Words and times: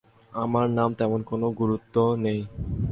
আমার 0.33 0.65
নামের 0.69 0.97
তেমন 0.97 1.19
কোনো 1.23 1.47
গুরুত্ব 1.51 1.95
নেই। 2.15 2.39